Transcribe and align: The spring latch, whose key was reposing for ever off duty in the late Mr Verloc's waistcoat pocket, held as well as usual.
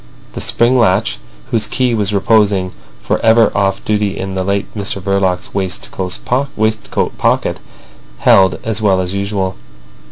The 0.33 0.41
spring 0.41 0.79
latch, 0.79 1.19
whose 1.51 1.67
key 1.67 1.93
was 1.93 2.11
reposing 2.11 2.71
for 3.03 3.19
ever 3.19 3.55
off 3.55 3.85
duty 3.85 4.17
in 4.17 4.33
the 4.33 4.43
late 4.43 4.65
Mr 4.75 4.99
Verloc's 4.99 5.53
waistcoat 5.53 7.17
pocket, 7.19 7.59
held 8.17 8.59
as 8.63 8.81
well 8.81 8.99
as 8.99 9.13
usual. 9.13 9.57